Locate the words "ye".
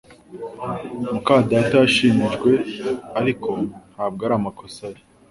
4.93-5.01